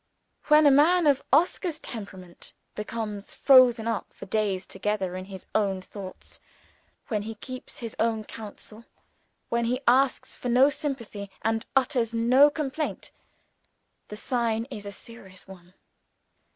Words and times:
When 0.47 0.65
a 0.65 0.71
man 0.71 1.05
of 1.05 1.21
Oscar's 1.31 1.79
temperament 1.79 2.53
becomes 2.73 3.35
frozen 3.35 3.87
up 3.87 4.11
for 4.13 4.25
days 4.25 4.65
together 4.65 5.15
in 5.15 5.25
his 5.25 5.45
own 5.53 5.79
thoughts 5.79 6.39
when 7.09 7.21
he 7.21 7.35
keeps 7.35 7.77
his 7.77 7.95
own 7.99 8.23
counsel; 8.23 8.85
when 9.49 9.65
he 9.65 9.81
asks 9.87 10.35
for 10.35 10.49
no 10.49 10.71
sympathy, 10.71 11.29
and 11.43 11.67
utters 11.75 12.15
no 12.15 12.49
complaint 12.49 13.11
the 14.07 14.17
sign 14.17 14.65
is 14.71 14.87
a 14.87 14.91
serious 14.91 15.47
one. 15.47 15.75